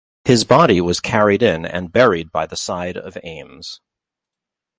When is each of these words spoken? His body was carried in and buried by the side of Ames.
His 0.25 0.43
body 0.45 0.81
was 0.81 0.99
carried 0.99 1.43
in 1.43 1.63
and 1.63 1.91
buried 1.91 2.31
by 2.31 2.47
the 2.47 2.55
side 2.55 2.97
of 2.97 3.19
Ames. 3.21 3.81